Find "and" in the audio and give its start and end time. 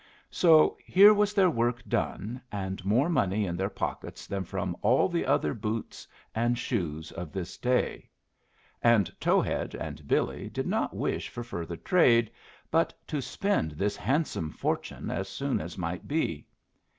2.51-2.83, 6.33-6.57, 8.81-9.13, 9.75-10.07